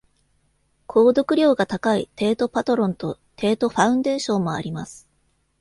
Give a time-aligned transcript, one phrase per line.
[0.87, 5.07] 購読料が高いテート・パトロンとテート・ファウンデーションもあります。